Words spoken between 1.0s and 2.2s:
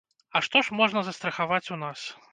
застрахаваць у нас?